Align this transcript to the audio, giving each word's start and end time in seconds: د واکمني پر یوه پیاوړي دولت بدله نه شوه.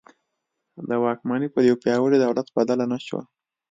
د 0.87 0.89
واکمني 1.03 1.47
پر 1.53 1.61
یوه 1.69 1.81
پیاوړي 1.83 2.17
دولت 2.19 2.47
بدله 2.57 2.85
نه 2.91 2.99
شوه. 3.05 3.21